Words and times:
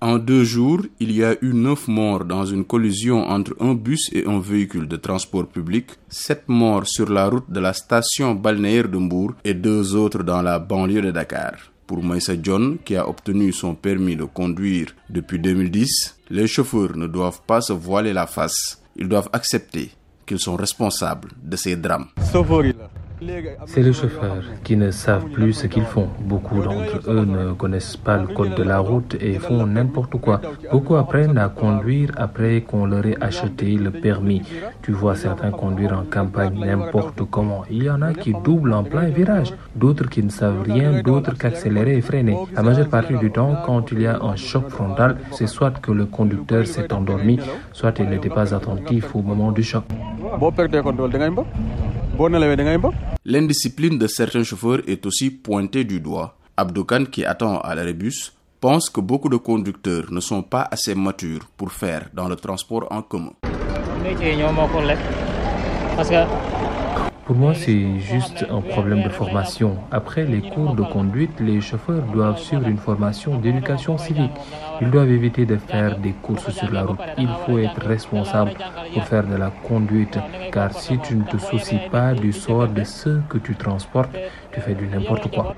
En 0.00 0.16
deux 0.18 0.44
jours, 0.44 0.82
il 1.00 1.10
y 1.10 1.24
a 1.24 1.34
eu 1.42 1.52
neuf 1.52 1.88
morts 1.88 2.24
dans 2.24 2.46
une 2.46 2.64
collision 2.64 3.26
entre 3.28 3.56
un 3.58 3.74
bus 3.74 4.08
et 4.12 4.24
un 4.28 4.38
véhicule 4.38 4.86
de 4.86 4.94
transport 4.94 5.48
public, 5.48 5.86
sept 6.08 6.44
morts 6.46 6.86
sur 6.86 7.10
la 7.10 7.28
route 7.28 7.50
de 7.50 7.58
la 7.58 7.72
station 7.72 8.36
balnéaire 8.36 8.88
de 8.88 8.98
et 9.42 9.54
deux 9.54 9.96
autres 9.96 10.22
dans 10.22 10.40
la 10.40 10.60
banlieue 10.60 11.02
de 11.02 11.10
Dakar. 11.10 11.54
Pour 11.84 12.04
Maïssa 12.04 12.34
John, 12.40 12.78
qui 12.84 12.94
a 12.94 13.08
obtenu 13.08 13.52
son 13.52 13.74
permis 13.74 14.14
de 14.14 14.22
conduire 14.24 14.94
depuis 15.10 15.40
2010, 15.40 16.16
les 16.30 16.46
chauffeurs 16.46 16.96
ne 16.96 17.08
doivent 17.08 17.40
pas 17.44 17.60
se 17.60 17.72
voiler 17.72 18.12
la 18.12 18.28
face. 18.28 18.80
Ils 18.94 19.08
doivent 19.08 19.30
accepter 19.32 19.90
qu'ils 20.24 20.38
sont 20.38 20.54
responsables 20.54 21.30
de 21.42 21.56
ces 21.56 21.74
drames. 21.74 22.06
C'est 23.66 23.82
les 23.82 23.92
chauffeurs 23.92 24.42
qui 24.64 24.76
ne 24.76 24.90
savent 24.90 25.26
plus 25.26 25.52
ce 25.52 25.66
qu'ils 25.66 25.84
font. 25.84 26.08
Beaucoup 26.20 26.62
d'entre 26.62 27.10
eux 27.10 27.24
ne 27.24 27.52
connaissent 27.52 27.96
pas 27.96 28.16
le 28.16 28.28
code 28.28 28.54
de 28.54 28.62
la 28.62 28.78
route 28.78 29.16
et 29.20 29.34
font 29.38 29.66
n'importe 29.66 30.16
quoi. 30.20 30.40
Beaucoup 30.72 30.96
apprennent 30.96 31.38
à 31.38 31.48
conduire 31.48 32.10
après 32.16 32.60
qu'on 32.60 32.86
leur 32.86 33.04
ait 33.06 33.16
acheté 33.20 33.76
le 33.76 33.90
permis. 33.90 34.42
Tu 34.82 34.92
vois 34.92 35.16
certains 35.16 35.50
conduire 35.50 35.92
en 35.92 36.04
campagne 36.04 36.58
n'importe 36.58 37.22
comment. 37.30 37.64
Il 37.70 37.82
y 37.84 37.90
en 37.90 38.02
a 38.02 38.12
qui 38.14 38.32
doublent 38.44 38.72
en 38.72 38.84
plein 38.84 39.08
virage, 39.08 39.52
d'autres 39.74 40.08
qui 40.08 40.22
ne 40.22 40.30
savent 40.30 40.62
rien 40.62 41.02
d'autre 41.02 41.36
qu'accélérer 41.36 41.96
et 41.96 42.00
freiner. 42.00 42.36
La 42.54 42.62
majeure 42.62 42.88
partie 42.88 43.16
du 43.18 43.30
temps, 43.30 43.56
quand 43.66 43.90
il 43.92 44.02
y 44.02 44.06
a 44.06 44.20
un 44.22 44.36
choc 44.36 44.68
frontal, 44.68 45.16
c'est 45.32 45.46
soit 45.46 45.78
que 45.80 45.92
le 45.92 46.06
conducteur 46.06 46.66
s'est 46.66 46.92
endormi, 46.92 47.38
soit 47.72 47.98
il 47.98 48.08
n'était 48.08 48.30
pas 48.30 48.54
attentif 48.54 49.14
au 49.14 49.22
moment 49.22 49.52
du 49.52 49.62
choc. 49.62 49.84
L'indiscipline 53.24 53.96
de 53.96 54.08
certains 54.08 54.42
chauffeurs 54.42 54.80
est 54.88 55.06
aussi 55.06 55.30
pointée 55.30 55.84
du 55.84 56.00
doigt. 56.00 56.34
Abdoukan, 56.56 57.04
qui 57.04 57.24
attend 57.24 57.60
à 57.60 57.76
l'aérobus, 57.76 58.32
pense 58.60 58.90
que 58.90 59.00
beaucoup 59.00 59.28
de 59.28 59.36
conducteurs 59.36 60.10
ne 60.10 60.18
sont 60.18 60.42
pas 60.42 60.66
assez 60.68 60.96
matures 60.96 61.46
pour 61.56 61.70
faire 61.70 62.08
dans 62.12 62.28
le 62.28 62.34
transport 62.34 62.88
en 62.90 63.02
commun. 63.02 63.34
Pour 67.28 67.36
moi, 67.36 67.52
c'est 67.52 68.00
juste 68.00 68.46
un 68.48 68.62
problème 68.62 69.02
de 69.02 69.10
formation. 69.10 69.76
Après 69.90 70.24
les 70.24 70.40
cours 70.40 70.74
de 70.74 70.82
conduite, 70.82 71.38
les 71.40 71.60
chauffeurs 71.60 72.00
doivent 72.10 72.38
suivre 72.38 72.66
une 72.66 72.78
formation 72.78 73.36
d'éducation 73.38 73.98
civique. 73.98 74.30
Ils 74.80 74.90
doivent 74.90 75.10
éviter 75.10 75.44
de 75.44 75.58
faire 75.58 75.98
des 75.98 76.12
courses 76.22 76.48
sur 76.48 76.72
la 76.72 76.84
route. 76.84 76.98
Il 77.18 77.28
faut 77.44 77.58
être 77.58 77.84
responsable 77.86 78.52
pour 78.94 79.04
faire 79.04 79.26
de 79.26 79.36
la 79.36 79.50
conduite, 79.68 80.18
car 80.50 80.72
si 80.72 80.98
tu 81.00 81.16
ne 81.16 81.24
te 81.24 81.36
soucies 81.36 81.90
pas 81.92 82.14
du 82.14 82.32
sort 82.32 82.68
de 82.68 82.82
ceux 82.84 83.20
que 83.28 83.36
tu 83.36 83.54
transportes, 83.56 84.16
tu 84.54 84.62
fais 84.62 84.74
du 84.74 84.86
n'importe 84.86 85.30
quoi. 85.30 85.54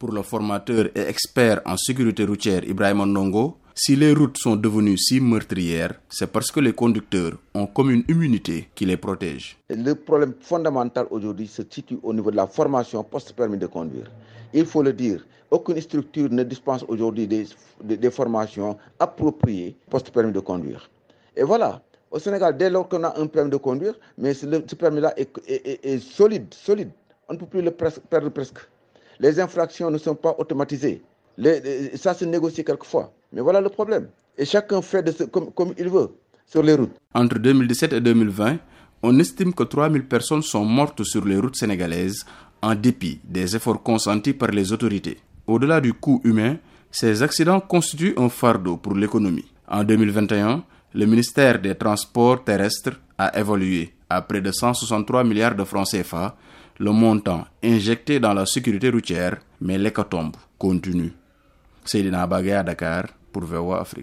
Pour 0.00 0.10
le 0.10 0.22
formateur 0.22 0.86
et 0.96 1.08
expert 1.08 1.60
en 1.64 1.76
sécurité 1.76 2.24
routière 2.24 2.64
Ibrahim 2.64 3.04
Ndongo, 3.04 3.58
si 3.78 3.94
les 3.94 4.14
routes 4.14 4.38
sont 4.38 4.56
devenues 4.56 4.96
si 4.96 5.20
meurtrières, 5.20 6.00
c'est 6.08 6.26
parce 6.32 6.50
que 6.50 6.60
les 6.60 6.72
conducteurs 6.72 7.34
ont 7.54 7.66
comme 7.66 7.90
une 7.90 8.04
immunité 8.08 8.70
qui 8.74 8.86
les 8.86 8.96
protège. 8.96 9.58
Le 9.68 9.92
problème 9.92 10.32
fondamental 10.40 11.06
aujourd'hui 11.10 11.46
se 11.46 11.62
situe 11.68 11.98
au 12.02 12.14
niveau 12.14 12.30
de 12.30 12.36
la 12.36 12.46
formation 12.46 13.04
post-permis 13.04 13.58
de 13.58 13.66
conduire. 13.66 14.10
Il 14.54 14.64
faut 14.64 14.82
le 14.82 14.94
dire, 14.94 15.26
aucune 15.50 15.78
structure 15.82 16.30
ne 16.30 16.42
dispense 16.42 16.86
aujourd'hui 16.88 17.26
des, 17.28 18.10
formations 18.10 18.78
appropriées 18.98 19.76
post-permis 19.90 20.32
de 20.32 20.40
conduire. 20.40 20.88
Et 21.36 21.42
voilà, 21.42 21.82
au 22.10 22.18
Sénégal, 22.18 22.56
dès 22.56 22.70
lors 22.70 22.88
qu'on 22.88 23.04
a 23.04 23.20
un 23.20 23.26
permis 23.26 23.50
de 23.50 23.58
conduire, 23.58 23.94
mais 24.16 24.32
ce, 24.32 24.46
permis-là 24.74 25.12
est, 25.18 25.98
solide, 25.98 26.46
solide. 26.54 26.88
On 27.28 27.34
ne 27.34 27.38
peut 27.38 27.44
plus 27.46 27.60
le 27.60 27.72
perdre 27.72 28.30
presque. 28.30 28.60
Les 29.20 29.38
infractions 29.38 29.90
ne 29.90 29.98
sont 29.98 30.14
pas 30.14 30.34
automatisées. 30.38 31.02
Ça 31.96 32.14
se 32.14 32.24
négocie 32.24 32.64
quelquefois. 32.64 33.12
Mais 33.32 33.40
voilà 33.40 33.60
le 33.60 33.68
problème. 33.68 34.08
Et 34.38 34.44
chacun 34.44 34.82
fait 34.82 35.02
de 35.02 35.12
ce, 35.12 35.24
comme, 35.24 35.74
il 35.78 35.88
veut 35.88 36.10
sur 36.46 36.62
les 36.62 36.74
routes. 36.74 36.94
Entre 37.14 37.38
2017 37.38 37.92
et 37.94 38.00
2020, 38.00 38.58
on 39.02 39.18
estime 39.18 39.52
que 39.52 39.64
3000 39.64 40.04
personnes 40.06 40.42
sont 40.42 40.64
mortes 40.64 41.02
sur 41.04 41.24
les 41.24 41.38
routes 41.38 41.56
sénégalaises 41.56 42.24
en 42.62 42.74
dépit 42.74 43.20
des 43.24 43.54
efforts 43.56 43.82
consentis 43.82 44.32
par 44.32 44.48
les 44.50 44.72
autorités. 44.72 45.18
Au-delà 45.46 45.80
du 45.80 45.92
coût 45.92 46.20
humain, 46.24 46.56
ces 46.90 47.22
accidents 47.22 47.60
constituent 47.60 48.14
un 48.16 48.28
fardeau 48.28 48.76
pour 48.76 48.94
l'économie. 48.94 49.44
En 49.68 49.84
2021, 49.84 50.64
le 50.94 51.06
ministère 51.06 51.60
des 51.60 51.74
Transports 51.74 52.42
terrestres 52.42 53.00
a 53.18 53.38
évalué 53.38 53.92
à 54.08 54.22
près 54.22 54.40
de 54.40 54.50
163 54.50 55.24
milliards 55.24 55.54
de 55.54 55.64
francs 55.64 55.88
CFA 55.90 56.36
le 56.78 56.90
montant 56.92 57.44
injecté 57.62 58.20
dans 58.20 58.34
la 58.34 58.46
sécurité 58.46 58.90
routière, 58.90 59.38
mais 59.60 59.78
l'hécatombe 59.78 60.36
continue. 60.58 61.12
Seydina 61.88 62.26
Bagay 62.26 62.52
à 62.52 62.62
Dakar 62.62 63.04
pour 63.32 63.44
VOA 63.44 63.80
Afrique. 63.80 63.94